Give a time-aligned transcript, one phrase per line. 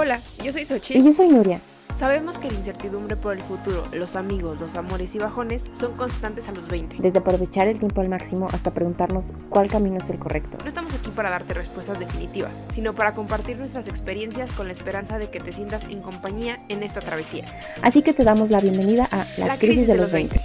[0.00, 1.04] Hola, yo soy Y Xochitl.
[1.04, 1.60] yo soy Nuria.
[1.92, 6.46] Sabemos que la incertidumbre por el futuro, los amigos, los amores y bajones son constantes
[6.46, 6.98] a los 20.
[7.00, 10.56] Desde aprovechar el tiempo al máximo hasta preguntarnos cuál camino es el correcto.
[10.62, 15.18] No estamos aquí para darte respuestas definitivas, sino para compartir nuestras experiencias con la esperanza
[15.18, 17.52] de que te sientas en compañía en esta travesía.
[17.82, 20.40] Así que te damos la bienvenida a La, crisis, de los 20.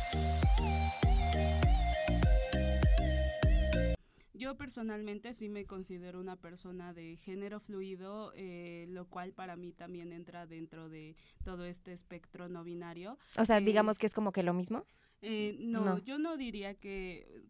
[4.54, 9.72] Yo personalmente sí me considero una persona de género fluido, eh, lo cual para mí
[9.72, 13.18] también entra dentro de todo este espectro no binario.
[13.36, 14.86] O sea, Eh, digamos que es como que lo mismo.
[15.24, 15.98] Eh, no, No.
[15.98, 17.42] yo no diría que,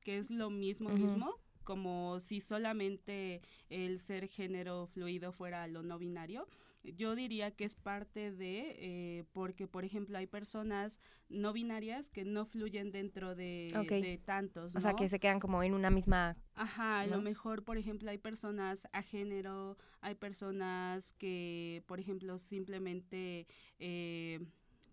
[0.00, 6.00] que es lo mismo mismo, como si solamente el ser género fluido fuera lo no
[6.00, 6.48] binario.
[6.82, 10.98] Yo diría que es parte de, eh, porque por ejemplo hay personas
[11.28, 14.74] no binarias que no fluyen dentro de, tantos.
[14.74, 16.36] O sea, que se quedan como en una misma...
[16.54, 22.38] Ajá, a lo mejor, por ejemplo, hay personas a género, hay personas que, por ejemplo,
[22.38, 23.46] simplemente,
[23.78, 24.40] eh,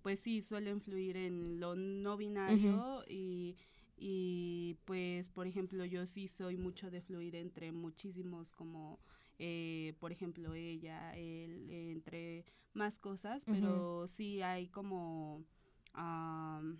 [0.02, 3.56] pues sí, suelen fluir en lo no binario y,
[3.96, 9.00] y, pues, por ejemplo, yo sí soy mucho de fluir entre muchísimos como...
[9.40, 15.44] eh, por ejemplo, ella, él, entre más cosas, pero sí hay como,
[15.94, 16.80] am,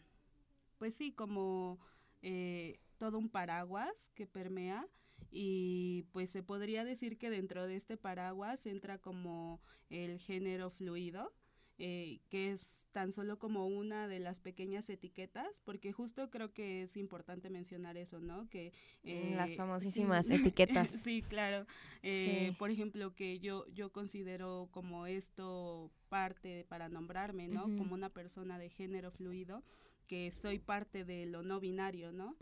[0.78, 1.80] pues sí, como
[2.22, 4.88] eh, todo un paraguas que permea
[5.32, 11.34] y pues se podría decir que dentro de este paraguas entra como el género fluido,
[11.80, 16.82] eh, que es tan solo como una de las pequeñas etiquetas, porque justo creo que
[16.82, 18.50] es importante mencionar eso, ¿no?
[18.50, 20.90] Que Las eh, famosísimas sí, etiquetas.
[21.04, 21.66] sí, claro.
[22.02, 22.56] Eh, Sí.
[22.58, 27.64] Por ejemplo, que yo, yo considero como esto parte para nombrarme, ¿no?
[27.78, 29.64] Como una persona de género fluido,
[30.08, 32.36] que soy parte de lo no binario, ¿no?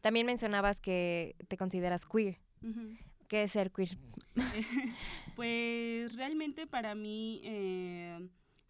[0.00, 2.38] También mencionabas que te consideras queer.
[3.28, 3.98] ¿Qué es ser queer?
[5.36, 8.28] pues realmente para mí eh,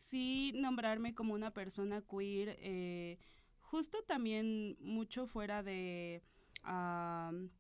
[0.09, 3.19] sí nombrarme como una persona queer, eh,
[3.61, 6.23] justo también mucho fuera de
[6.63, 7.51] am,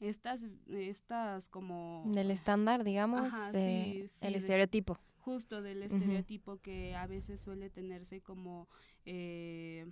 [0.00, 2.04] estas, estas como...
[2.06, 4.98] Del estándar, digamos, Ajá, de- sí, sí, el de- estereotipo.
[5.18, 8.68] justo del estereotipo que a veces suele tenerse como,
[9.04, 9.86] eh,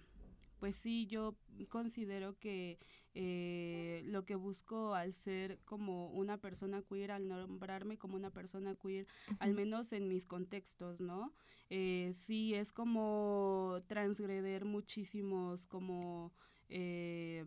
[0.59, 1.37] pues sí, yo
[1.69, 2.79] considero que
[3.21, 8.77] eh, lo que busco al ser como una persona queer, al nombrarme como una persona
[8.77, 9.07] queer,
[9.41, 11.33] al menos en mis contextos, ¿no?
[11.69, 16.33] Eh, sí, es como transgreder muchísimos como...
[16.69, 17.45] eh,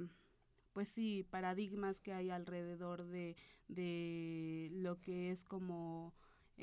[0.74, 3.36] pues sí, paradigmas que hay alrededor de,
[3.68, 6.14] de lo que es como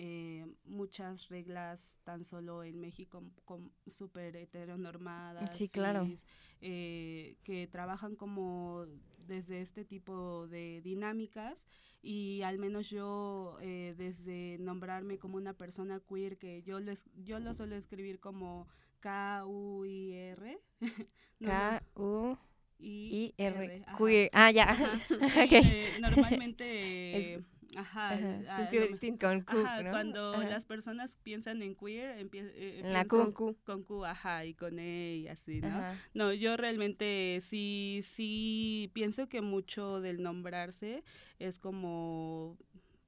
[0.00, 5.56] eh, muchas reglas tan solo en México com- súper heteronormadas.
[5.56, 6.04] Sí, claro.
[6.04, 6.24] cis,
[6.60, 8.86] eh, que trabajan como
[9.26, 11.66] desde este tipo de dinámicas
[12.00, 17.10] y al menos yo eh, desde nombrarme como una persona queer que yo lo, es-
[17.16, 18.68] yo lo suelo escribir como
[19.00, 20.58] K-U-I-R.
[21.40, 22.38] No, K-U-I-R.
[22.80, 23.96] I-R, ajá.
[23.98, 24.30] Queer.
[24.32, 24.66] Ah, ya.
[26.00, 27.44] Normalmente,
[27.78, 28.40] ajá, Ajá.
[28.48, 29.90] ah, lo- distinto con Q, ajá, ¿no?
[29.90, 30.48] cuando Ajá.
[30.48, 33.32] las personas piensan en queer, empie- eh, En la Q.
[33.64, 35.80] con Q, ajá, y con E y así, ¿no?
[36.14, 41.04] No, yo realmente sí, sí pienso que mucho del nombrarse
[41.38, 42.56] es como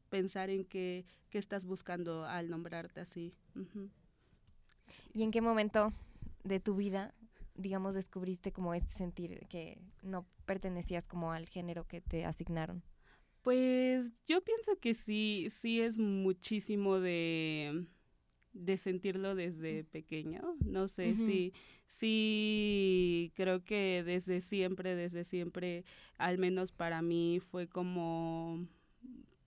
[0.09, 3.33] pensar en qué, qué estás buscando al nombrarte así.
[3.55, 3.91] Ujú.
[5.13, 5.93] ¿Y en qué momento
[6.45, 7.15] de tu vida,
[7.55, 12.83] digamos, descubriste como este sentir que no pertenecías como al género que te asignaron?
[13.43, 17.87] Pues yo pienso que sí, sí es muchísimo de,
[18.53, 20.57] de sentirlo desde pequeño.
[20.65, 21.17] No sé, Ujú.
[21.17, 21.55] sí,
[21.87, 25.85] sí, creo que desde siempre, desde siempre,
[26.19, 28.67] al menos para mí fue como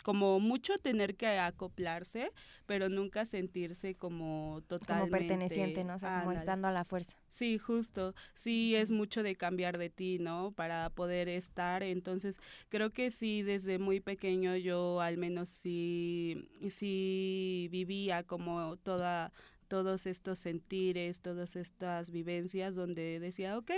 [0.04, 2.32] como mucho tener que acoplarse,
[2.66, 5.96] pero nunca sentirse como totalmente Como perteneciente, ¿no?
[5.96, 7.18] O sea, como estando a la fuerza.
[7.30, 8.14] Sí, justo.
[8.36, 10.52] Sí, es mucho de cambiar de ti, ¿no?
[10.52, 11.82] Para poder estar.
[11.82, 19.32] Entonces, creo que sí, desde muy pequeño yo al menos sí, sí vivía como toda
[19.70, 23.72] todos estos sentires, todas estas vivencias donde decía, ok,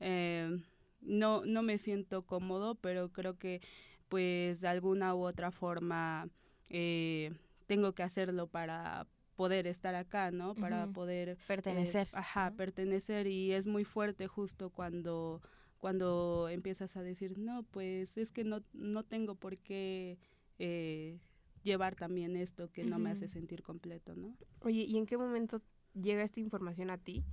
[0.00, 0.58] eh,
[1.00, 3.60] no, no me siento cómodo, pero creo que
[4.08, 6.28] pues de alguna u otra forma
[6.68, 7.32] eh,
[7.66, 9.06] tengo que hacerlo para
[9.36, 10.54] poder estar acá, ¿no?
[10.54, 12.08] Para poder eh, Pertenecer.
[12.12, 12.56] ajá, ¿no?
[12.56, 15.40] pertenecer y es muy fuerte justo cuando
[15.78, 20.18] cuando empiezas a decir, no, pues es que no, no tengo por qué
[20.58, 21.20] eh,
[21.62, 24.36] llevar también esto que no me hace sentir completo, ¿no?
[24.60, 25.62] Oye, ¿y en qué momento
[25.94, 27.24] llega esta información a ti?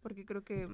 [0.00, 0.68] Porque creo que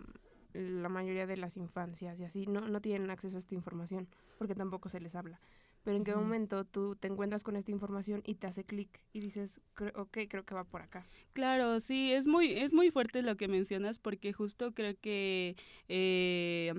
[0.54, 4.08] la mayoría de las infancias y así no, no tienen acceso a esta información
[4.38, 5.40] porque tampoco se les habla.
[5.82, 9.20] pero en qué momento tú te encuentras con esta información y te hace clic y
[9.20, 11.04] dices, "Cre- ok, creo que va por acá.
[11.34, 15.56] Claro, sí, es muy, es muy fuerte lo que mencionas porque justo creo que,
[15.88, 16.72] eh,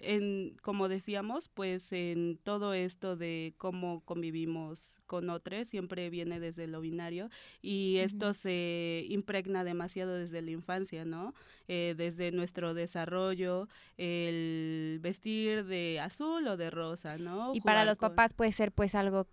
[0.00, 6.66] en, como decíamos, pues en todo esto de cómo convivimos con otros siempre viene desde
[6.66, 7.30] lo binario
[7.62, 11.34] y esto se impregna demasiado desde la infancia, ¿no?
[11.68, 17.54] Eh, desde nuestro desarrollo, el vestir de azul o de rosa, ¿no?
[17.54, 19.26] Y para los con- papás puede ser pues algo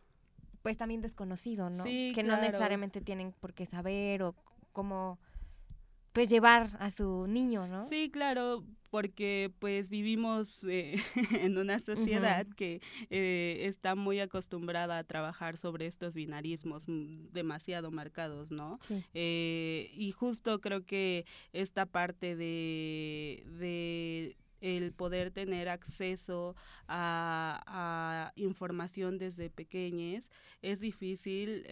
[0.62, 1.84] pues también desconocido, ¿no?
[1.84, 4.36] Sí, que no necesariamente tienen por qué saber o
[4.74, 5.20] cómo
[6.12, 7.84] pues llevar a su niño, ¿no?
[7.84, 8.64] Sí, claro,
[8.96, 10.96] porque pues vivimos eh,
[11.42, 17.92] en una sociedad que eh, está muy acostumbrada a trabajar sobre estos binarismos mm, demasiado
[17.92, 18.80] marcados, ¿no?
[18.84, 19.04] Sí.
[19.14, 26.56] Eh, y justo creo que esta parte de, de el poder tener acceso
[26.88, 30.32] a, a información desde pequeñez
[30.62, 31.66] es difícil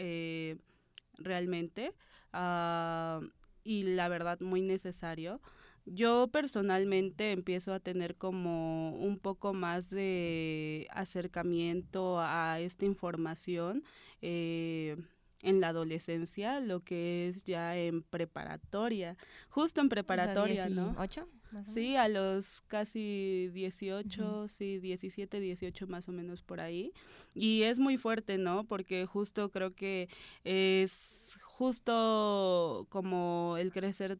[1.19, 1.93] realmente
[2.33, 3.21] ah,
[3.63, 5.39] y la verdad muy necesario.
[5.85, 13.83] Yo personalmente empiezo a tener como un poco más de acercamiento a esta información
[14.21, 14.95] eh,
[15.41, 19.17] en la adolescencia, lo que es ya en preparatoria,
[19.49, 20.95] justo en preparatoria, ¿no?
[20.97, 21.27] ¿Ocho?
[21.67, 26.91] Sí, a los casi 18, sí, 17, 18 más o menos por ahí.
[27.35, 28.63] Y es muy fuerte, ¿no?
[28.63, 30.09] Porque justo creo que
[30.43, 34.17] es justo como el crecer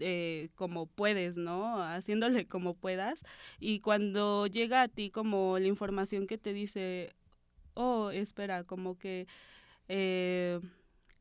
[0.00, 1.82] eh, como puedes, ¿no?
[1.82, 3.22] Haciéndole como puedas.
[3.60, 7.14] Y cuando llega a ti como la información que te dice,
[7.74, 9.26] oh, espera, como que
[9.88, 10.60] eh,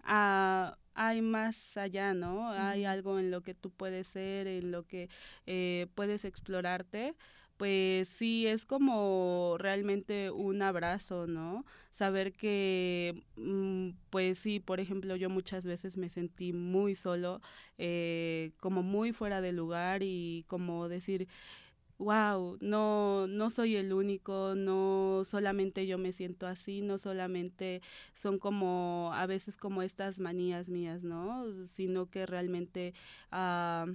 [0.04, 2.50] ah, hay más allá, ¿no?
[2.52, 5.10] Hay algo en lo que tú puedes ser, en lo que
[5.46, 7.16] eh, puedes explorarte.
[7.58, 11.66] Pues sí, es como realmente un abrazo, ¿no?
[11.90, 17.40] Saber que, mm, pues sí, por ejemplo, yo muchas veces me sentí muy solo,
[17.78, 21.30] eh, como muy fuera de lugar y como decir,
[21.98, 27.82] wow, no, no soy el único, no solamente yo me siento así, no solamente
[28.14, 31.46] son como a veces como estas manías mías, ¿no?
[31.66, 32.94] Sino que realmente,
[33.32, 33.86] ah,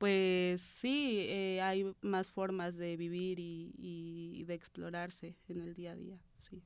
[0.00, 5.92] pues sí, eh, hay más formas de vivir y, y de explorarse en el día
[5.92, 6.62] a día, sí.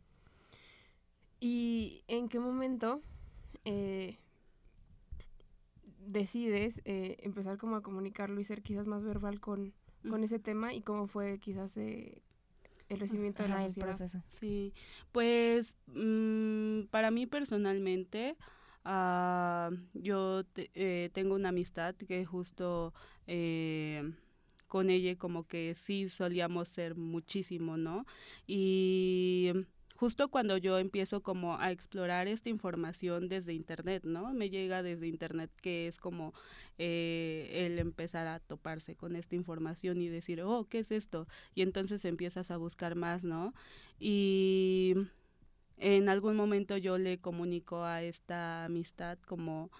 [1.40, 3.02] ¿Y en qué momento
[3.64, 4.18] eh,
[6.06, 9.74] decides eh, empezar como a comunicarlo y ser quizás más verbal con,
[10.08, 12.22] con ese tema y cómo fue quizás eh,
[12.88, 13.88] el recibimiento de la sociedad?
[13.88, 14.22] proceso.
[14.28, 14.72] Sí,
[15.10, 18.36] pues mm, para mí personalmente,
[18.84, 22.92] ah, yo te- eh, tengo una amistad que justo
[23.26, 24.12] eh,
[24.68, 28.06] con ella como que sí solíamos ser muchísimo, ¿no?
[28.46, 29.52] Y
[29.96, 34.32] justo cuando yo empiezo como a explorar esta información desde internet, ¿no?
[34.32, 36.34] Me llega desde internet que es como
[36.78, 41.26] eh, el empezar a toparse con esta información y decir, oh, ¿qué es esto?
[41.54, 43.54] Y entonces empiezas a buscar más, ¿no?
[44.00, 44.94] Y
[45.78, 49.70] en algún momento yo le comunico a esta amistad como,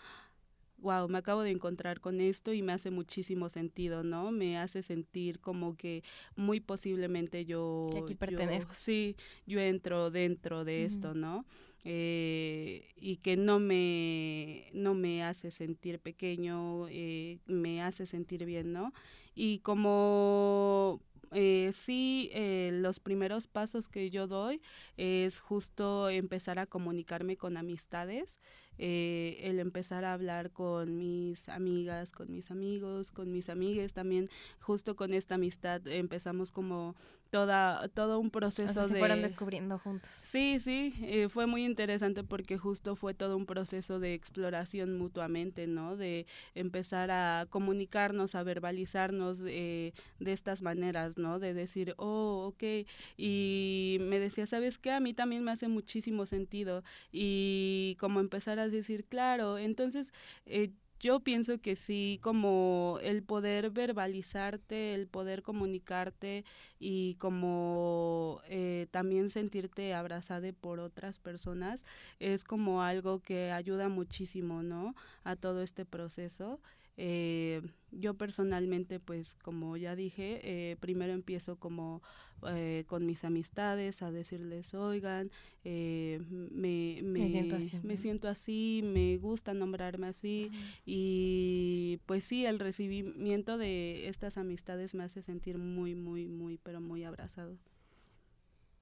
[0.79, 4.31] wow, me acabo de encontrar con esto y me hace muchísimo sentido, ¿no?
[4.31, 6.03] Me hace sentir como que
[6.37, 7.89] muy posiblemente yo...
[7.93, 8.75] Que aquí yo- pertenezco.
[8.75, 11.45] sí, yo entro dentro de esto, ¿no?
[11.85, 18.73] Eh, y que no me, no me hace sentir pequeño, eh, me hace sentir bien,
[18.73, 18.93] ¿no?
[19.35, 21.01] Y como
[21.33, 24.61] eh, sí, eh, los primeros pasos que yo doy
[24.97, 28.39] es justo empezar a comunicarme con amistades,
[28.79, 34.29] eh, el empezar a hablar con mis amigas, con mis amigos, con mis amigues también,
[34.61, 36.97] justo con esta amistad empezamos como
[37.35, 39.01] toda, todo un O proceso sea, se de...
[39.01, 40.09] fueron descubriendo juntos.
[40.23, 45.67] Sí, sí, eh, fue muy interesante porque justo fue todo un proceso de exploración mutuamente,
[45.67, 45.97] ¿no?
[45.97, 51.41] De empezar a comunicarnos, a verbalizarnos eh, de estas maneras, ¿no?
[51.41, 52.87] De decir, oh, ok,
[53.17, 54.93] y me decía, ¿sabes qué?
[54.93, 60.13] A mí también me hace muchísimo sentido y como empezar a decir, claro, entonces...
[60.47, 60.71] Eh,
[61.05, 66.47] yo pienso que sí, como el poder verbalizarte, el poder comunicarte
[66.81, 71.85] y como eh, también sentirte abrazada por otras personas
[72.21, 74.95] es como algo que ayuda muchísimo, ¿no?
[75.25, 76.59] A todo este proceso.
[76.97, 77.61] Eh,
[77.91, 82.03] yo personalmente, pues como ya dije, eh, primero empiezo como
[82.49, 85.31] eh, con mis amistades a decirles, oigan,
[85.65, 90.53] eh, me, me, siento así, me siento así, me gusta nombrarme así
[90.85, 96.81] y pues sí, el recibimiento de estas amistades me hace sentir muy, muy, muy, pero
[96.81, 97.59] muy abrazado.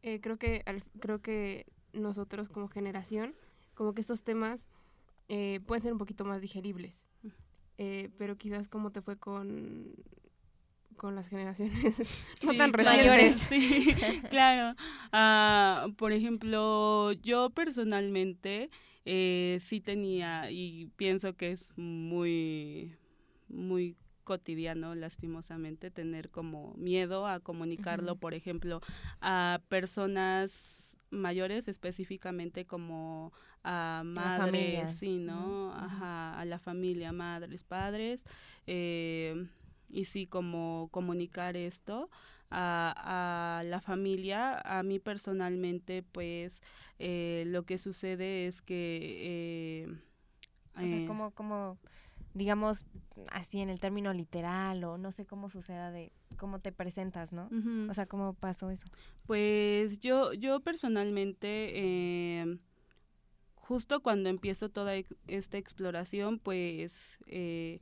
[0.03, 3.35] eh, creo que al- creo que nosotros como generación,
[3.75, 4.67] como que estos temas
[5.29, 7.05] eh, pueden ser un poquito más digeribles.
[7.85, 9.97] Eh, pero quizás como te fue con
[10.97, 11.99] con las generaciones
[12.45, 13.43] no tan claro, recientes.
[13.49, 13.93] Sí,
[14.31, 14.77] claro.
[15.11, 18.71] Ah, por ejemplo, yo personalmente
[19.05, 22.95] eh, sí tenía y pienso que es muy,
[23.49, 28.81] muy cotidiano, lastimosamente, tener como miedo a comunicarlo, por ejemplo,
[29.21, 33.33] a personas mayores, específicamente como
[33.65, 35.73] a madres, sí, ¿no?
[35.75, 38.25] Ajá, a la familia, madres, padres.
[38.67, 39.47] eh,
[39.91, 42.09] y sí como comunicar esto
[42.51, 44.59] a, a la familia.
[44.65, 46.63] A mí personalmente, pues
[46.99, 49.85] eh, lo que sucede es que...
[49.87, 49.95] eh,
[50.75, 51.79] O sea, eh, como, como,
[52.35, 52.85] digamos,
[53.31, 57.49] así en el término literal o no sé cómo suceda de cómo te presentas, ¿no?
[57.91, 58.87] O sea, ¿cómo pasó eso?
[59.27, 62.59] Pues yo, yo personalmente, eh,
[63.55, 64.95] justo cuando empiezo toda
[65.27, 67.81] esta exploración, pues eh,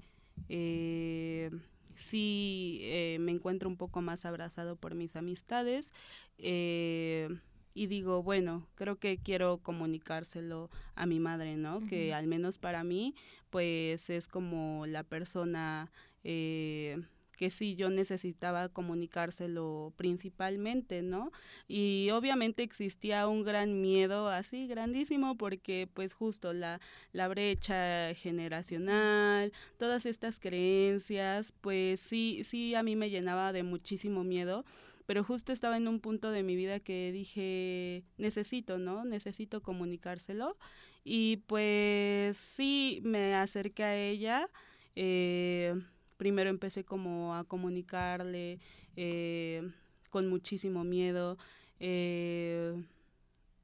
[0.49, 1.51] eh,
[1.95, 5.93] sí eh, me encuentro un poco más abrazado por mis amistades
[6.39, 7.29] eh,
[7.75, 11.87] y digo, bueno, creo que quiero comunicárselo a mi madre, ¿no?
[11.87, 13.15] Que al menos para mí,
[13.51, 15.91] pues es como la persona...
[16.25, 16.99] eh,
[17.37, 21.33] que sí yo necesitaba comunicárselo principalmente, ¿no?
[21.69, 29.53] Y obviamente existía un gran miedo así grandísimo porque pues justo la, la brecha generacional,
[29.79, 34.67] todas estas creencias, pues sí, sí a mí me llenaba de muchísimo miedo,
[35.11, 39.05] pero justo estaba en un punto de mi vida que dije, necesito, ¿no?
[39.05, 40.57] Necesito comunicárselo.
[41.03, 44.49] Y pues sí, me acerqué a ella.
[44.95, 45.75] eh,
[46.17, 48.61] primero empecé como a comunicarle
[48.95, 49.69] eh,
[50.11, 51.39] con muchísimo miedo
[51.81, 52.81] eh,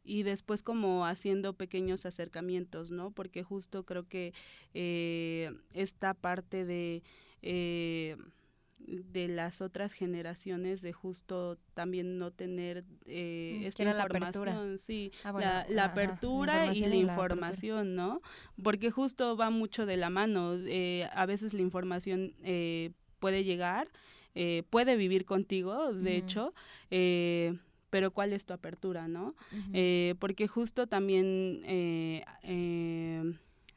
[0.02, 3.12] y después como haciendo pequeños acercamientos, ¿no?
[3.12, 4.32] Porque justo creo que
[5.74, 7.04] esta parte de...
[8.86, 14.50] de las otras generaciones de justo también no tener eh, esta siquiera la apertura.
[14.52, 17.34] información, sí, Ah, bueno, la, la ajá, la apertura y la y la apertura.
[17.34, 18.22] información, ¿no?
[18.62, 20.54] Porque justo va mucho de la mano.
[20.56, 23.88] eh, a veces la información eh, puede llegar,
[24.34, 26.52] eh, puede vivir contigo, de hecho,
[26.90, 27.58] eh,
[27.90, 29.34] pero ¿cuál es tu apertura, no?
[29.72, 33.32] Eh, porque justo también eh, eh,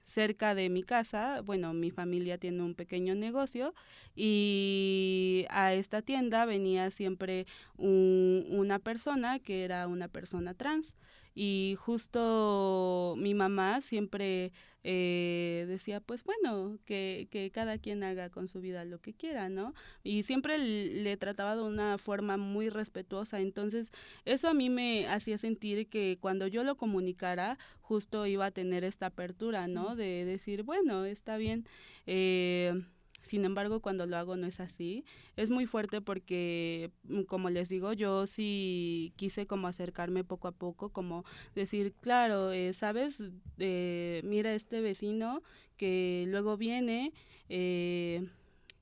[0.09, 3.73] cerca de mi casa, bueno, mi familia tiene un pequeño negocio
[4.15, 7.45] y a esta tienda venía siempre
[7.77, 10.95] un- una persona que era una persona trans
[11.35, 14.51] y justo mi mamá siempre
[14.83, 19.49] eh, decía, pues bueno, que, que cada quien haga con su vida lo que quiera,
[19.49, 19.73] ¿no?
[20.03, 23.91] Y siempre le trataba de una forma muy respetuosa, entonces
[24.25, 28.83] eso a mí me hacía sentir que cuando yo lo comunicara, justo iba a tener
[28.83, 29.95] esta apertura, ¿no?
[29.95, 31.65] De decir, bueno, está bien.
[32.05, 32.73] eh,
[33.21, 35.03] sin embargo, cuando lo hago no es así.
[35.35, 40.51] Es muy fuerte porque, mm, como les digo, yo sí quise como acercarme poco a
[40.51, 43.21] poco, como decir, claro, eh, sabes,
[43.61, 45.43] Eh, mira este vecino
[45.77, 47.11] que luego viene
[47.49, 48.25] eh,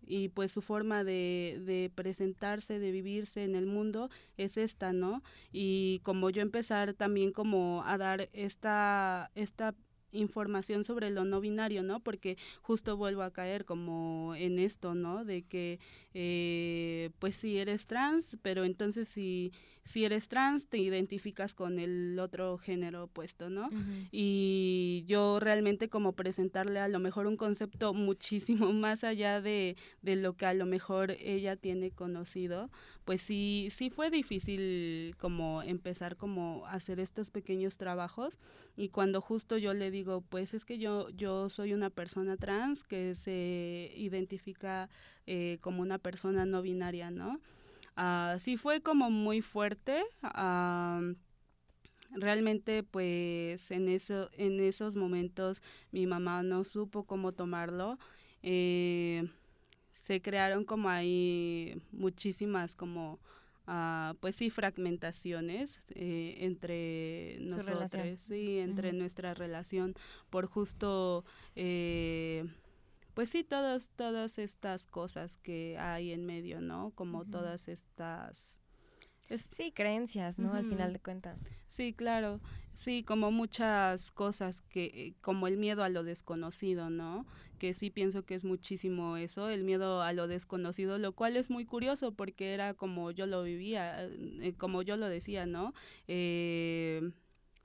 [0.06, 5.22] y pues su forma de, de presentarse, de vivirse en el mundo es esta, ¿no?
[5.52, 9.76] Y como yo empezar también como a dar esta, esta
[10.18, 12.00] información sobre lo no binario, ¿no?
[12.02, 15.26] Porque justo vuelvo a caer como en esto, ¿no?
[15.26, 15.80] De que,
[16.14, 19.52] eh, pues si eres trans, pero entonces si,
[19.84, 23.70] si eres trans te identificas con el otro género opuesto, ¿no?
[24.12, 30.16] Y yo realmente como presentarle a lo mejor un concepto muchísimo más allá de, de
[30.16, 32.70] lo que a lo mejor ella tiene conocido,
[33.08, 38.38] pues sí, sí fue difícil como empezar como hacer estos pequeños trabajos
[38.76, 42.84] y cuando justo yo le digo, pues es que yo, yo soy una persona trans
[42.84, 44.90] que se identifica
[45.26, 47.40] eh, como una persona no binaria, ¿no?
[47.96, 50.04] Ah, sí fue como muy fuerte.
[50.22, 51.00] ah,
[52.12, 55.62] realmente pues en eso en esos momentos
[55.92, 58.00] mi mamá no supo cómo tomarlo
[58.44, 59.24] eh,
[60.08, 63.20] se crearon como ahí muchísimas como
[63.66, 69.96] ah, pues sí fragmentaciones eh, entre nosotros sí entre nuestra relación
[70.30, 71.26] por justo
[71.58, 72.46] eh,
[73.16, 78.62] pues sí todas todas estas cosas que hay en medio no como todas estas
[79.30, 80.54] Es, Sí, creencias, ¿no?
[80.54, 81.38] Al final de cuentas.
[81.68, 82.40] sí, claro.
[82.74, 87.26] Sí, como muchas cosas que, como el miedo a lo desconocido, ¿no?
[87.58, 91.50] Que sí pienso que es muchísimo eso, el miedo a lo desconocido, lo cual es
[91.50, 95.74] muy curioso porque era como yo lo vivía, eh, como yo lo decía, ¿no?
[96.08, 97.12] Eh,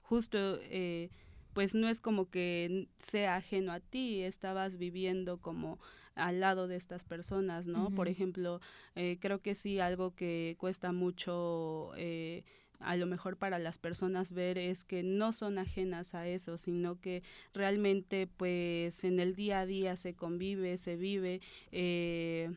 [0.00, 1.11] justo, eh,
[1.52, 5.78] pues no es como que sea ajeno a ti, estabas viviendo como
[6.14, 7.90] al lado de estas personas, ¿no?
[7.90, 8.61] Por ejemplo,
[8.95, 12.45] eh, creo que sí algo que cuesta mucho eh,
[12.83, 17.00] a lo mejor para las personas ver es que no son ajenas a eso, sino
[17.00, 17.23] que
[17.54, 21.40] realmente pues en el día a día se convive, se vive
[21.71, 22.50] eh,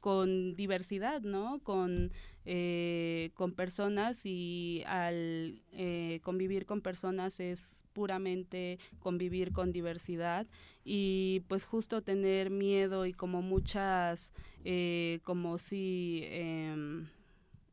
[0.00, 1.60] con diversidad, ¿no?
[1.62, 2.12] Con,
[2.46, 10.46] eh, con personas y al eh, convivir con personas es puramente convivir con diversidad
[10.84, 14.32] y pues justo tener miedo y como muchas,
[14.64, 16.22] eh, como si...
[16.24, 17.08] em,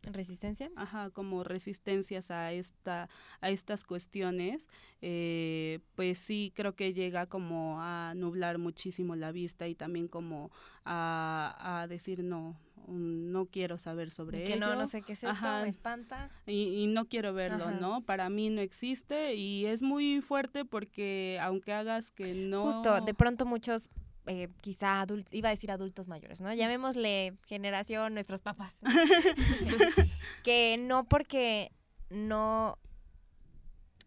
[0.04, 0.72] ¿Resistencia?
[0.78, 3.10] ajá, como resistencias a esta,
[3.42, 4.70] a estas cuestiones,
[5.02, 10.50] eh, pues sí creo que llega como a nublar muchísimo la vista y también como
[10.86, 12.56] a, a decir no,
[12.88, 15.62] no quiero saber sobre que ello no, no sé qué es esto, Ajá.
[15.62, 16.30] me espanta.
[16.46, 17.80] y, y no quiero verlo, Ajá.
[17.80, 18.02] ¿no?
[18.02, 22.64] Para mí no existe y es muy fuerte porque aunque hagas que no...
[22.72, 23.90] Justo, de pronto muchos,
[24.26, 26.54] eh, quizá adultos, iba a decir adultos mayores, ¿no?
[26.54, 28.78] Llamémosle generación nuestros papás.
[30.44, 31.72] que no porque
[32.10, 32.78] no,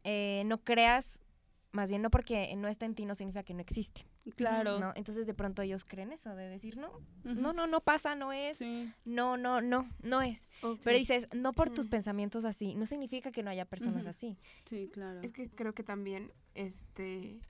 [0.04, 1.06] eh, no creas,
[1.72, 4.78] más bien no porque no está en ti no significa que no existe, Claro.
[4.78, 4.92] ¿no?
[4.96, 6.90] Entonces de pronto ellos creen eso, de decir, no,
[7.24, 10.46] no, no, no pasa, no es, Sí, no, no, no, no es.
[10.84, 14.36] Pero dices, no por tus pensamientos así, no significa que no haya personas así.
[14.66, 15.20] sí, claro.
[15.22, 17.40] Es que creo que también, este,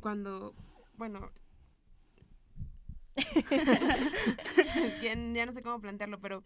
[0.00, 0.54] cuando,
[0.96, 1.30] bueno,
[3.16, 6.44] es que ya no sé cómo plantearlo, pero,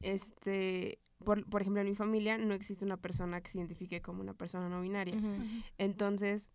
[0.00, 4.20] este, por, por ejemplo, en mi familia no existe una persona que se identifique como
[4.20, 5.16] una persona no binaria.
[5.78, 6.50] Entonces,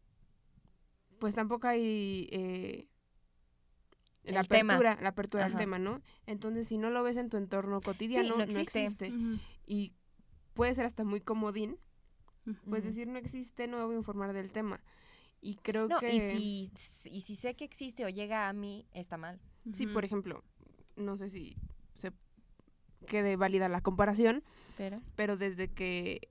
[1.19, 2.87] pues tampoco hay eh,
[4.23, 4.73] la tema.
[4.73, 6.01] apertura, la apertura al tema, ¿no?
[6.25, 9.13] Entonces, si no lo ves en tu entorno cotidiano, no no existe.
[9.65, 9.93] Y
[10.53, 11.77] puede ser hasta muy comodín,
[12.69, 14.81] pues decir no existe, no me voy a informar del tema.
[15.41, 16.13] Y creo No, que...
[16.13, 19.39] y si, y si sé que existe o llega a mí, está mal.
[19.73, 20.43] Sí, por ejemplo,
[20.95, 21.57] no sé si
[21.93, 22.11] se
[23.05, 24.43] quede válida la comparación,
[24.77, 26.29] Pero, pero desde que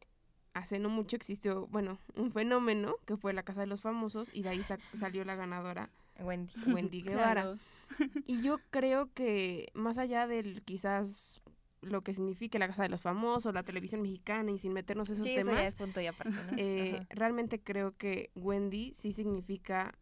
[0.59, 4.43] hace no mucho existió, bueno, un fenómeno que fue la Casa de los Famosos y
[4.43, 6.53] de ahí sa- salió la ganadora Wendy.
[6.67, 7.43] Wendy Guevara.
[7.43, 7.59] Claro.
[8.27, 11.41] Y yo creo que más allá del quizás
[11.83, 15.25] lo que signifique la Casa de los Famosos, la televisión mexicana y sin meternos esos
[15.27, 16.53] Sí, eso ya temas, es punto y aparte, ¿no?
[16.57, 19.95] eh, realmente creo que Wendy sí significa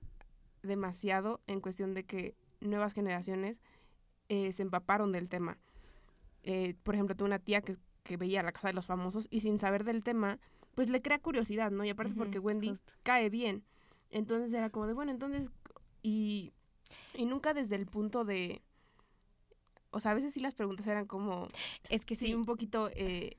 [0.62, 3.60] demasiado en cuestión de que nuevas generaciones
[4.28, 5.58] eh, se empaparon del tema.
[6.42, 9.40] Eh, por ejemplo, tuve una tía que, que veía la casa de los famosos y
[9.40, 10.38] sin saber del tema,
[10.74, 11.84] pues le crea curiosidad, ¿no?
[11.84, 12.92] Y aparte porque Wendy justo.
[13.02, 13.64] cae bien.
[14.10, 15.50] Entonces era como de, bueno, entonces,
[16.02, 16.52] y,
[17.14, 18.62] y nunca desde el punto de,
[19.90, 21.48] o sea, a veces sí las preguntas eran como,
[21.88, 23.36] Es que sí, sí, un poquito eh,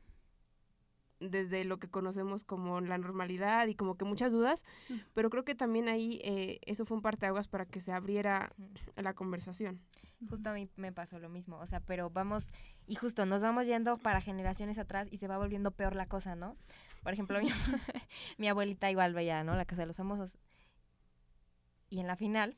[1.19, 4.93] desde lo que conocemos como la normalidad y como que muchas dudas, Mm.
[5.13, 8.51] pero creo que también ahí eh, eso fue un parteaguas para que se abriera
[8.95, 9.81] la conversación.
[10.29, 12.47] justo a mí me pasó lo mismo, o sea, pero vamos,
[12.87, 16.35] y justo nos vamos yendo para generaciones atrás y se va volviendo peor la cosa,
[16.35, 16.55] ¿no?
[17.03, 17.49] Por ejemplo, mi,
[18.37, 19.55] mi abuelita igual veía, ¿no?
[19.55, 20.37] La Casa de los Famosos.
[21.89, 22.55] Y en la final,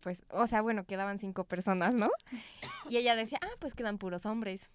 [0.00, 2.10] pues, o sea, bueno, quedaban cinco personas, ¿no?
[2.90, 4.70] Y ella decía, ah, pues quedan puros hombres.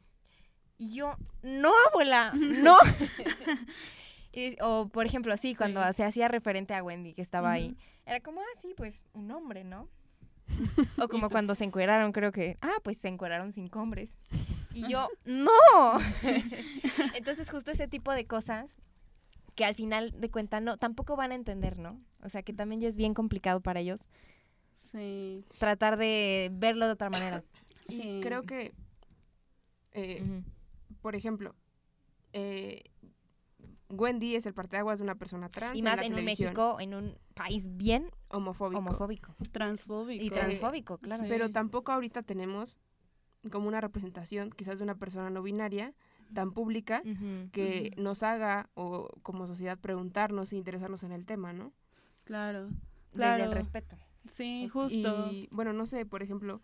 [0.79, 2.75] Y yo, no, abuela, no.
[4.31, 8.19] Y- o, por ejemplo, sí, cuando se hacía referente a Wendy, que estaba ahí, era
[8.21, 9.87] como, ah, sí, pues un hombre, ¿no?
[11.03, 14.15] O como cuando se encueraron, creo que, ah, pues se encueraron cinco hombres.
[14.73, 15.49] Y yo, no.
[17.15, 18.71] Entonces, justo ese tipo de cosas
[19.55, 21.99] que al final de cuentas no, tampoco van a entender, ¿no?
[22.23, 23.99] O sea, que también ya es bien complicado para ellos
[24.91, 27.43] Sí, tratar de verlo de otra manera.
[27.85, 28.01] sí.
[28.01, 28.73] Y creo que,
[29.91, 30.43] eh.
[31.01, 31.55] Por ejemplo,
[32.33, 32.83] eh,
[33.89, 36.77] Wendy es el parteaguas de una persona trans Y en más la en un México,
[36.79, 38.79] en un país bien homofóbico.
[38.79, 40.23] homofóbico transfóbico.
[40.23, 41.23] y transfóbico, claro.
[41.23, 41.29] sí.
[41.29, 42.79] Pero tampoco ahorita tenemos
[43.51, 45.93] como una representación quizás de una persona no binaria
[46.33, 47.01] tan pública
[47.51, 51.73] que nos haga o como sociedad preguntarnos e interesarnos en el tema, ¿no?
[52.25, 52.77] Claro, Desde
[53.13, 53.43] claro.
[53.45, 53.97] el respeto.
[54.29, 55.09] Sí, Justo.
[55.09, 55.31] justo.
[55.31, 56.62] Y bueno, no sé, por ejemplo,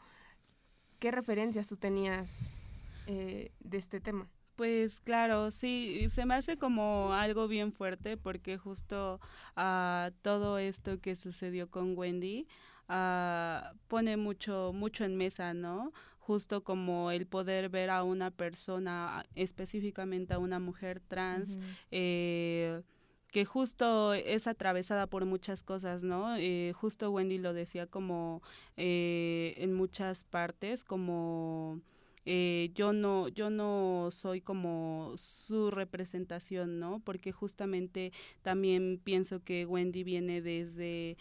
[1.00, 2.64] ¿qué referencias tú tenías
[3.08, 4.30] eh, de este tema?
[4.56, 9.20] Pues claro, sí, se me hace como algo bien fuerte porque justo
[9.56, 12.48] ah, todo esto que sucedió con Wendy
[12.88, 15.92] ah, pone mucho, mucho en mesa, ¿no?
[16.26, 21.56] justo como el poder ver a una persona, específicamente a una mujer trans,
[21.92, 22.82] eh,
[23.30, 26.36] que justo es atravesada por muchas cosas, ¿no?
[26.36, 28.42] Eh, justo Wendy lo decía como
[28.76, 31.80] eh, en muchas partes, como
[32.26, 38.12] eh, yo no yo no soy como su representación no porque justamente
[38.42, 41.18] también pienso que Wendy viene desde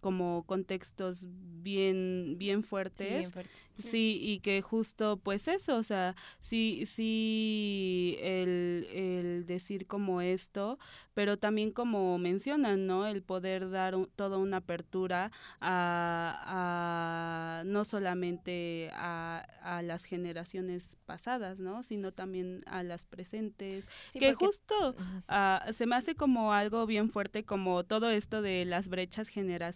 [0.00, 1.28] como contextos
[1.62, 3.32] bien bien fuertes.
[3.74, 10.78] Sí, y que justo pues eso, o sea, sí sí el, el decir como esto,
[11.12, 13.06] pero también como mencionan, ¿no?
[13.06, 15.30] El poder dar toda una apertura
[15.60, 21.82] a, a no solamente a, a, las generaciones pasadas, ¿no?
[21.82, 24.96] Sino también a las presentes, que justo
[25.28, 29.66] uh, se me hace como algo bien fuerte como todo esto de las brechas generacionales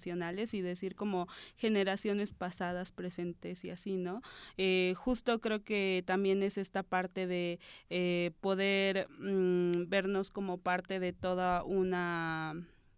[0.53, 4.23] y decir como generaciones pasadas, presentes y así, ¿no?
[4.59, 11.01] Eh, justo creo que también es esta parte de eh, poder mm, vernos como parte
[11.01, 12.55] de toda una...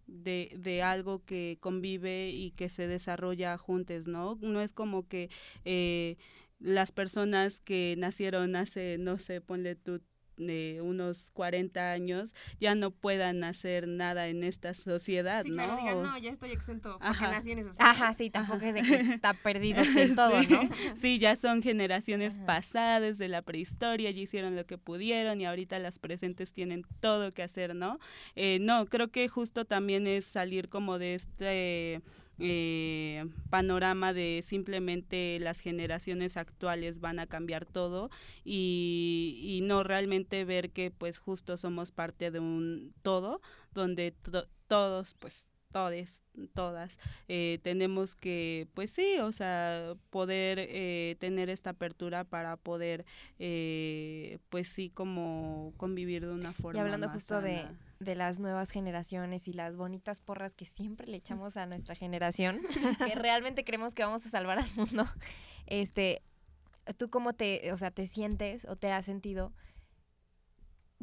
[0.07, 4.37] De, de, algo que convive y que se desarrolla juntos, ¿no?
[4.43, 5.31] No es como que
[5.65, 6.19] eh,
[6.59, 10.03] las personas que nacieron hace, no sé, ponle tú
[10.37, 15.57] de unos 40 años ya no puedan hacer nada en esta sociedad, sí, ¿no?
[15.65, 17.31] Claro, digan, no, ya estoy exento porque Ajá.
[17.31, 20.63] nací en esos Ajá, sí, tampoco es de que está perdido de todo, sí, ¿no?
[20.97, 22.47] Sí, ya son generaciones Ajá.
[22.47, 27.33] pasadas de la prehistoria, ya hicieron lo que pudieron y ahorita las presentes tienen todo
[27.33, 27.99] que hacer, ¿no?
[28.35, 32.03] Eh, no, creo que justo también es salir como de este
[32.43, 38.11] eh, panorama de simplemente las generaciones actuales van a cambiar todo
[38.45, 43.41] y, y, no realmente ver que pues justo somos parte de un todo
[43.73, 46.23] donde to todos pues todes,
[46.55, 53.05] todas, eh, tenemos que, pues sí, o sea, poder eh, tener esta apertura para poder,
[53.39, 56.79] eh, pues sí, como convivir de una forma.
[56.79, 57.49] Y hablando más justo sana.
[57.49, 57.67] de,
[58.05, 62.61] de las nuevas generaciones y las bonitas porras que siempre le echamos a nuestra generación,
[63.07, 65.07] que realmente creemos que vamos a salvar al mundo,
[65.67, 66.23] este,
[66.97, 69.53] ¿tú cómo te, o sea, te sientes o te has sentido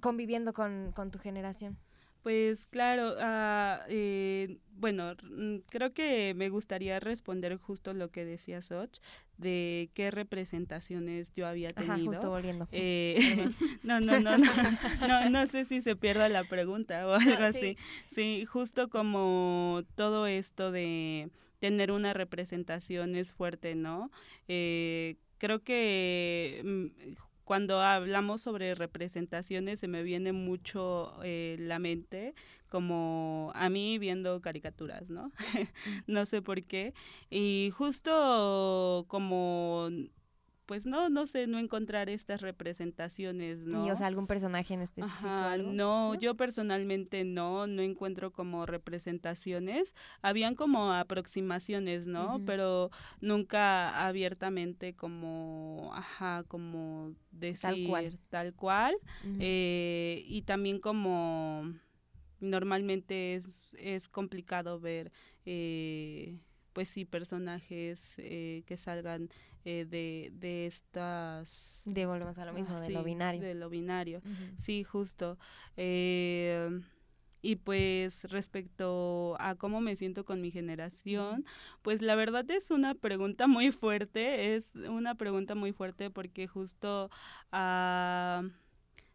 [0.01, 1.77] conviviendo con, con tu generación?
[2.21, 5.15] Pues claro, uh, eh, bueno,
[5.69, 8.99] creo que me gustaría responder justo lo que decía Soch,
[9.39, 11.93] de qué representaciones yo había tenido.
[11.93, 12.67] Ajá, justo volviendo.
[12.71, 13.17] Eh,
[13.83, 14.53] no, no, no, no,
[15.07, 17.77] no, no sé si se pierda la pregunta o algo No, así.
[18.13, 24.11] Sí, justo como todo esto de tener una representación es fuerte, ¿no?
[24.47, 27.13] Eh, creo que mm,
[27.49, 32.35] cuando hablamos sobre representaciones se me viene mucho eh, la mente
[32.69, 35.31] como a mí viendo caricaturas, ¿no?
[36.05, 36.93] no sé por qué.
[37.31, 39.89] Y justo como
[40.69, 43.87] pues no, no sé, no encontrar estas representaciones, ¿no?
[43.87, 45.17] Y, o sea, algún personaje en específico.
[45.27, 49.95] Ajá, no, yo personalmente no, no encuentro como representaciones.
[50.21, 52.43] Habían como aproximaciones, ¿no?
[52.45, 58.19] Pero nunca abiertamente como, ajá, como decir cual.
[58.29, 58.95] tal cual.
[59.39, 61.63] Eh, y también como
[62.41, 65.11] normalmente es, es complicado ver,
[65.47, 66.37] eh,
[66.73, 69.29] pues sí, personajes eh, que salgan
[69.65, 71.81] eh, de, de estas...
[71.85, 73.41] De volvemos a lo mismo, ah, de sí, lo binario.
[73.41, 74.21] De lo binario.
[74.55, 75.37] Sí, justo.
[75.77, 76.81] Eh,
[77.41, 81.45] y pues respecto a cómo me siento con mi generación,
[81.81, 87.09] pues la verdad es una pregunta muy fuerte, es una pregunta muy fuerte porque justo
[87.51, 88.43] ah,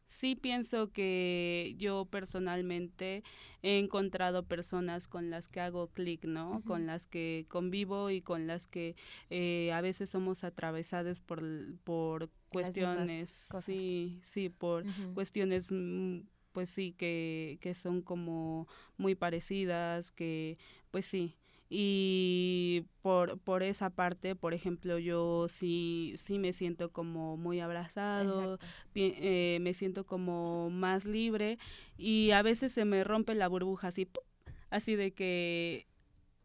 [0.06, 3.22] sí pienso que yo personalmente
[3.62, 6.62] he encontrado personas con las que hago clic, ¿no?
[6.66, 8.96] Con las que convivo y con las que
[9.30, 11.42] eh, a veces somos atravesadas por,
[11.84, 16.20] por cuestiones, sí, sí, por cuestiones mm,
[16.52, 20.56] pues sí que, que son como muy parecidas que
[20.90, 21.36] pues sí
[21.76, 28.60] y por, por esa parte por ejemplo yo sí sí me siento como muy abrazado
[28.94, 31.58] eh, me siento como más libre
[31.98, 34.22] y a veces se me rompe la burbuja así ¡pum!
[34.70, 35.88] así de que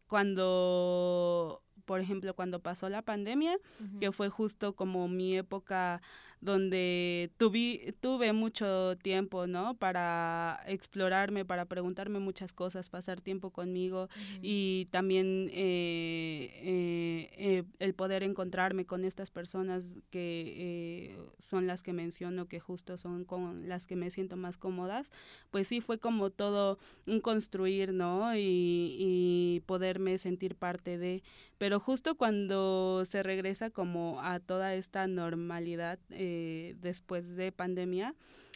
[0.08, 3.58] cuando por ejemplo cuando pasó la pandemia
[4.00, 6.04] que fue justo como mi época
[6.42, 9.76] donde tuve, tuve mucho tiempo, ¿no?
[9.76, 14.08] Para explorarme, para preguntarme muchas cosas, pasar tiempo conmigo
[14.42, 21.92] y también eh, eh, eh, el poder encontrarme con estas personas que son las que
[21.92, 25.12] menciono, que justo son con las que me siento más cómodas,
[25.52, 28.34] pues sí fue como todo un construir, ¿no?
[28.36, 31.22] Y, y poderme sentir parte de,
[31.60, 38.16] pero justo cuando se regresa como a toda esta normalidad eh, después de pandemia,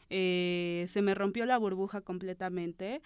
[0.10, 3.02] eh, se me rompió la burbuja completamente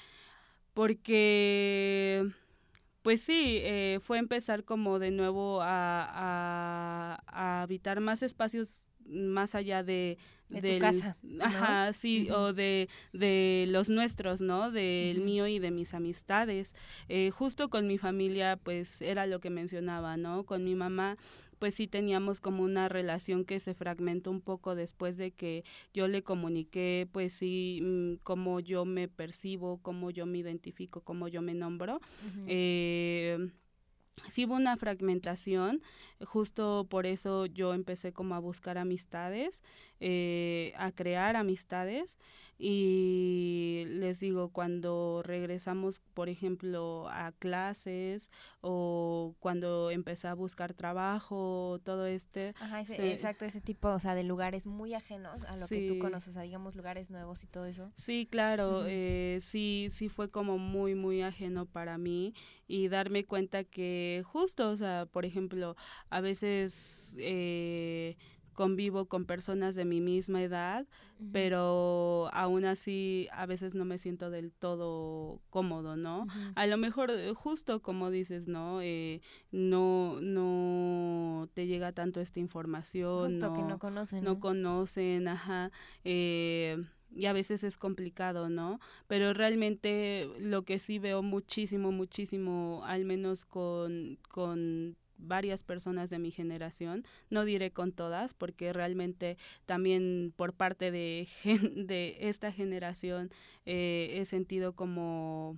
[0.75, 2.29] porque
[3.01, 9.81] pues sí, eh, fue empezar como de nuevo a, a, habitar más espacios más allá
[9.81, 11.17] de, de tu casa.
[11.39, 14.71] Ajá, sí, o de, de los nuestros, ¿no?
[14.71, 16.73] Del mío y de mis amistades.
[17.09, 20.45] Eh, justo con mi familia, pues era lo que mencionaba, ¿no?
[20.45, 21.17] Con mi mamá
[21.59, 26.07] pues sí teníamos como una relación que se fragmentó un poco después de que yo
[26.07, 31.41] le comuniqué, pues sí, mm, cómo yo me percibo, cómo yo me identifico, cómo yo
[31.41, 31.99] me nombro.
[32.45, 33.49] eh,
[34.29, 35.81] sí hubo una fragmentación,
[36.25, 39.61] justo por eso yo empecé como a buscar amistades,
[39.99, 42.19] eh, a crear amistades
[42.59, 51.79] y les digo, cuando regresamos, por ejemplo, a clases o cuando empecé a buscar trabajo,
[51.83, 52.55] todo este...
[52.59, 56.29] Ajá, exacto, ese tipo, o sea, de lugares muy ajenos a lo que tú conoces,
[56.29, 57.91] o sea, digamos, lugares nuevos y todo eso.
[57.93, 62.33] Sí, claro, eh, sí, sí fue como muy, muy ajeno para mí
[62.67, 65.75] y darme cuenta que justo, o sea, por ejemplo,
[66.09, 67.13] a veces...
[67.17, 68.17] Eh,
[68.57, 70.87] convivo con personas de mi misma edad,
[71.31, 76.25] pero aún así a veces no me siento del todo cómodo, ¿no?
[76.55, 78.81] A lo mejor eh, justo como dices, ¿no?
[78.81, 85.71] Eh, no, no te llega tanto esta información, justo que no conocen, no, conocen, ajá.
[86.03, 86.83] Eh,
[87.15, 88.79] y a veces es complicado, ¿no?
[89.05, 96.19] Pero realmente lo que sí veo muchísimo, muchísimo, al menos con, con varias personas de
[96.19, 101.27] mi generación, no diré con todas, porque realmente también por parte de,
[101.75, 103.31] de esta generación
[103.65, 105.57] eh, he sentido como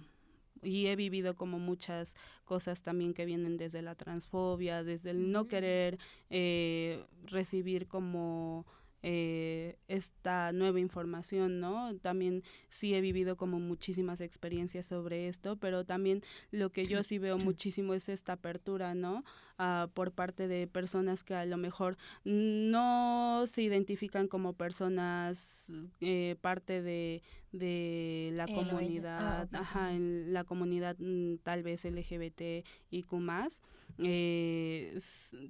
[0.61, 5.47] y he vivido como muchas cosas también que vienen desde la transfobia, desde el no
[5.47, 8.65] querer eh, recibir como
[9.01, 11.95] eh, esta nueva información, ¿no?
[11.97, 17.17] También sí he vivido como muchísimas experiencias sobre esto, pero también lo que yo sí
[17.17, 19.23] veo muchísimo es esta apertura, ¿no?
[19.57, 26.37] Ah, por parte de personas que a lo mejor no se identifican como personas eh,
[26.39, 33.05] parte de, de la comunidad, ah, ajá, en la comunidad mm, tal vez LGBT y
[33.11, 33.61] más,
[33.97, 34.97] eh,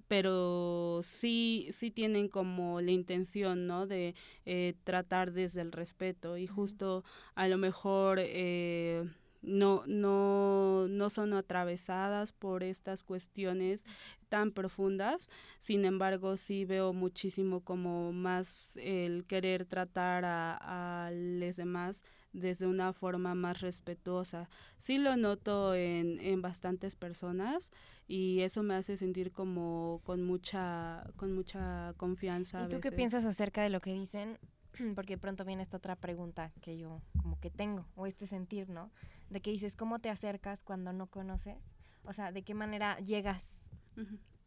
[0.07, 3.85] pero sí, sí tienen como la intención, ¿no?
[3.85, 7.03] De eh, tratar desde el respeto y justo
[7.35, 9.03] a lo mejor eh,
[9.41, 13.85] no, no, no son atravesadas por estas cuestiones
[14.27, 21.55] tan profundas, sin embargo sí veo muchísimo como más el querer tratar a, a los
[21.55, 24.49] demás desde una forma más respetuosa.
[24.77, 27.71] Sí lo noto en, en bastantes personas
[28.07, 32.65] y eso me hace sentir como con mucha, con mucha confianza.
[32.65, 34.37] ¿Y tú qué piensas acerca de lo que dicen?
[34.95, 38.91] Porque pronto viene esta otra pregunta que yo como que tengo, o este sentir, ¿no?
[39.29, 41.71] De que dices, ¿cómo te acercas cuando no conoces?
[42.03, 43.43] O sea, ¿de qué manera llegas?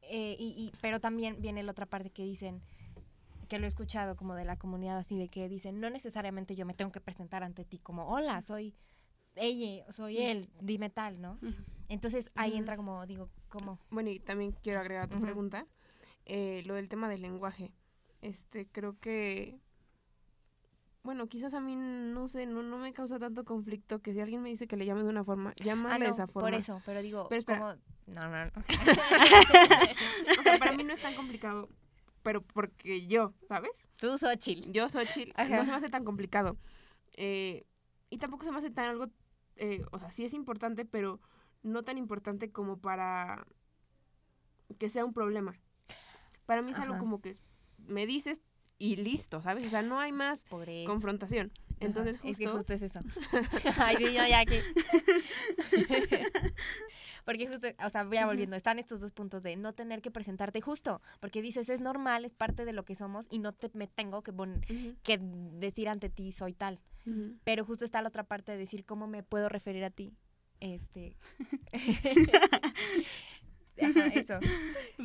[0.02, 2.62] Eh, y, y, pero también viene la otra parte que dicen,
[3.48, 6.64] que lo he escuchado como de la comunidad así, de que dicen, no necesariamente yo
[6.64, 8.74] me tengo que presentar ante ti como, hola, soy
[9.36, 11.38] ella, soy él, dime tal, ¿no?
[11.88, 13.78] Entonces ahí entra como, digo, ¿cómo?
[13.90, 15.66] Bueno, y también quiero agregar a tu pregunta,
[16.24, 17.72] eh, lo del tema del lenguaje.
[18.22, 19.58] Este, creo que,
[21.02, 24.42] bueno, quizás a mí, no sé, no, no me causa tanto conflicto que si alguien
[24.42, 26.50] me dice que le llame de una forma, llámale ah, de esa forma.
[26.50, 27.74] Por eso, pero digo, pero como...
[28.06, 28.50] No, no, no.
[30.40, 31.68] o sea, para mí no es tan complicado
[32.22, 33.90] pero porque yo, ¿sabes?
[33.96, 34.70] Tú, Xochitl.
[34.72, 35.32] Yo, Xochitl.
[35.50, 36.56] No se me hace tan complicado.
[37.14, 37.66] Eh,
[38.10, 39.06] y tampoco se me hace tan algo,
[39.56, 41.20] eh, o sea, sí es importante, pero
[41.62, 43.46] no tan importante como para
[44.78, 45.58] que sea un problema.
[46.46, 47.36] Para mí es algo como que
[47.78, 48.40] me dices
[48.82, 49.64] y listo, ¿sabes?
[49.64, 50.44] O sea, no hay más
[50.86, 51.52] confrontación.
[51.78, 52.28] Entonces, justo...
[52.32, 52.98] Es que justo es eso.
[53.78, 54.60] Ay, sí, yo ya que...
[57.24, 60.10] porque justo, o sea, voy a volviendo, están estos dos puntos de no tener que
[60.10, 63.70] presentarte justo, porque dices, es normal, es parte de lo que somos y no te
[63.72, 64.32] me tengo que,
[65.04, 66.80] que decir ante ti soy tal.
[67.44, 70.12] Pero justo está la otra parte de decir cómo me puedo referir a ti.
[70.58, 71.16] Este...
[74.14, 74.38] eso.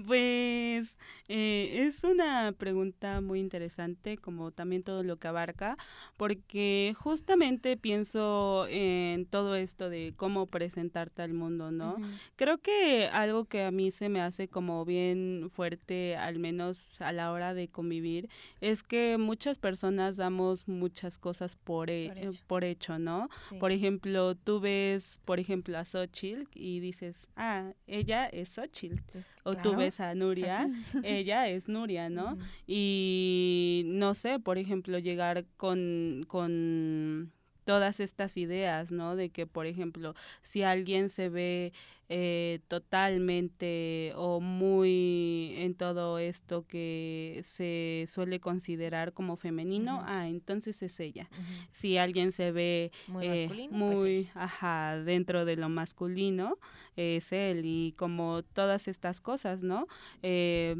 [0.06, 0.97] Pues
[1.30, 5.77] Eh, es una pregunta muy interesante, como también todo lo que abarca,
[6.15, 11.97] porque justamente pienso en todo esto de cómo presentarte al mundo, ¿no?
[12.38, 17.12] Creo que algo que a mí se me hace como bien fuerte, al menos a
[17.12, 18.30] la hora de convivir,
[18.62, 22.99] es que muchas personas damos muchas cosas por, e, por, hecho.
[22.99, 23.30] ¿no?
[23.60, 28.96] Por ejemplo, tú ves, por ejemplo, a Xochitl y dices, ah, ella es Xochitl.
[29.12, 30.67] Pues, o tú ves a Nuria,
[31.04, 32.38] ella es Nuria, ¿no?
[32.65, 37.32] Y no sé, por ejemplo, llegar con, con
[37.67, 39.17] todas estas ideas, ¿no?
[39.17, 41.73] De que, por ejemplo, si alguien se ve
[42.08, 50.82] eh, totalmente o muy en todo esto que se suele considerar como femenino, ah, entonces
[50.82, 51.30] es ella.
[51.73, 56.58] Si alguien se ve muy, eh, pues ajá, dentro de lo masculino,
[56.95, 59.88] es él y como todas estas cosas, ¿no?
[60.23, 60.77] Eh,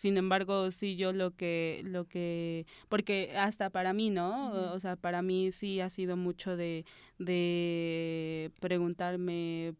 [0.00, 4.72] sin embargo, sí yo lo que, lo que, porque hasta para mí, ¿no?
[4.72, 6.86] O sea, para mí sí ha sido mucho de,
[7.18, 9.74] de preguntarme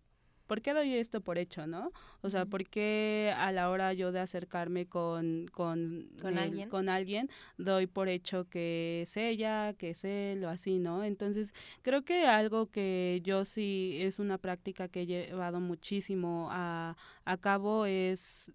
[0.47, 1.91] ¿por qué doy esto por hecho, no?
[2.21, 6.69] O sea, ¿por qué a la hora yo de acercarme con, con, ¿Con, alguien?
[6.69, 11.03] con alguien doy por hecho que es ella, que es él o así, ¿no?
[11.03, 16.97] Entonces, creo que algo que yo sí es una práctica que he llevado muchísimo a,
[17.25, 18.53] a cabo es...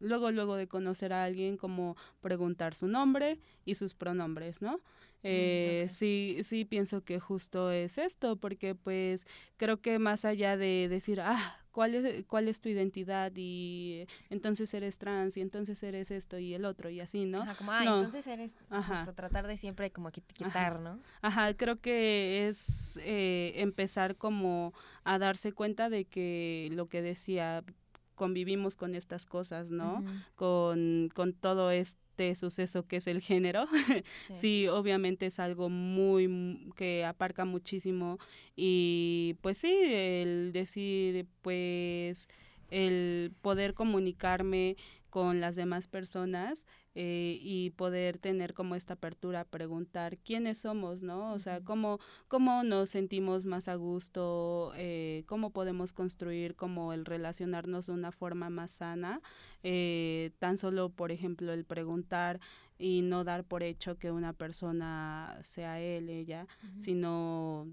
[0.00, 4.80] Luego, luego de conocer a alguien, como preguntar su nombre y sus pronombres, ¿no?
[5.22, 9.26] Mm, eh, Sí, sí pienso que justo es esto, porque pues
[9.58, 13.30] creo que más allá de decir, ah, ¿cuál es, cuál es tu identidad?
[13.36, 17.42] Y entonces eres trans, y entonces eres esto y el otro, y así, ¿no?
[17.42, 19.12] Ajá, como, ah, entonces eres, Ajá.
[19.14, 20.98] tratar de siempre como quitar, ¿no?
[21.20, 24.72] Ajá, creo que es eh, empezar como
[25.04, 27.62] a darse cuenta de que lo que decía,
[28.20, 30.04] convivimos con estas cosas, ¿no?
[30.34, 33.64] con, con todo este suceso que es el género.
[34.34, 34.68] Sí.
[34.68, 38.18] obviamente es algo muy que aparca muchísimo
[38.56, 42.28] y pues sí, el decir pues
[42.68, 44.76] el poder comunicarme
[45.08, 51.04] con las demás personas eh, y poder tener como esta apertura a preguntar quiénes somos,
[51.04, 51.32] ¿no?
[51.32, 57.04] O sea, cómo, cómo nos sentimos más a gusto, eh, cómo podemos construir como el
[57.04, 59.20] relacionarnos de una forma más sana,
[59.62, 62.40] eh, tan solo, por ejemplo, el preguntar
[62.76, 66.48] y no dar por hecho que una persona sea él, ella,
[66.78, 67.68] sino,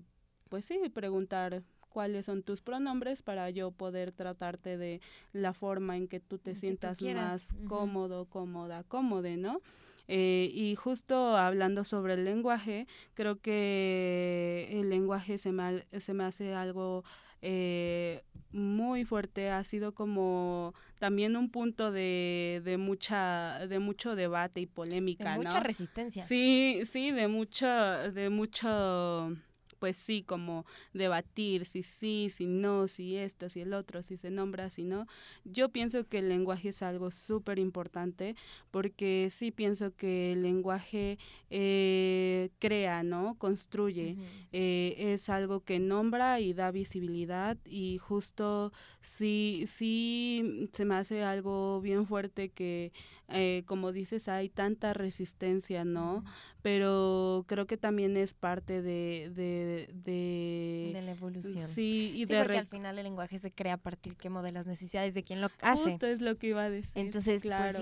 [0.50, 1.64] pues sí, preguntar
[1.98, 5.02] cuáles son tus pronombres para yo poder tratarte de
[5.34, 9.62] la forma en que tú te sientas más cómodo, cómoda, cómode, ¿no?
[10.08, 16.26] Eh, y justo hablando sobre el lenguaje, creo que el lenguaje se me, se me
[16.26, 17.04] hace algo
[17.42, 24.62] eh, muy fuerte, ha sido como también un punto de, de mucha, de mucho debate
[24.62, 26.22] y polémica, de mucha resistencia.
[26.22, 29.36] Sí, sí, de mucho, de mucho
[29.80, 34.32] pues sí, como debatir si sí, si no, si esto, si el otro, si se
[34.32, 35.08] nombra, si no.
[35.46, 38.36] Yo pienso que el lenguaje es algo súper importante
[38.72, 41.18] porque sí pienso que el lenguaje
[41.50, 43.36] eh, crea, ¿no?
[43.38, 44.18] Construye.
[44.52, 51.24] Eh, es algo que nombra y da visibilidad y justo sí, sí se me hace
[51.24, 52.92] algo bien fuerte que
[53.30, 56.24] eh, como dices, hay tanta resistencia, ¿no?
[56.62, 59.32] Pero creo que también es parte de...
[59.36, 61.68] De, de, la evolución.
[61.68, 62.38] Sí, y de...
[62.38, 65.42] Porque al final el lenguaje se crea a partir como de las necesidades de quien
[65.42, 65.84] lo hace.
[65.84, 66.94] Justo es lo que iba a decir.
[66.96, 67.80] Entonces, pues claro.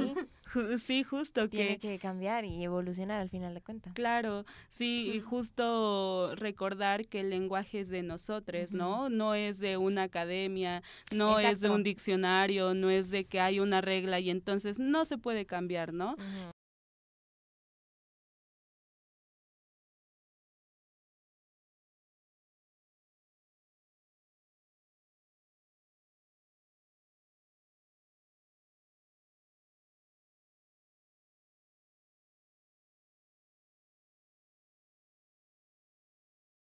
[0.79, 1.03] Sí.
[1.03, 1.99] justo Tiene que...
[1.99, 3.93] cambiar y evolucionar al final de cuentas.
[3.93, 9.09] Claro, sí, y justo recordar que el lenguaje es de nosotros, ¿no?
[9.09, 10.81] No es de una academia,
[11.11, 15.05] no es de un diccionario, no es de que hay una regla y entonces no
[15.05, 16.15] se puede de cambiar, ¿no?